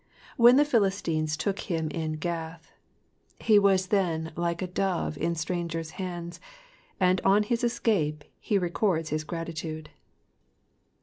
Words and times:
When 0.35 0.55
the 0.57 0.65
Philistines 0.65 1.37
took 1.37 1.59
him 1.59 1.87
in 1.91 2.13
Gath. 2.13 2.71
He 3.39 3.59
was 3.59 3.85
then 3.89 4.33
Uke 4.35 4.63
a 4.63 4.65
dove 4.65 5.15
in 5.15 5.35
strangers* 5.35 5.91
hands, 5.91 6.39
and 6.99 7.21
on 7.21 7.43
his 7.43 7.63
escape 7.63 8.23
lie 8.49 8.57
records 8.57 9.09
his 9.09 9.23
gratitude. 9.23 9.91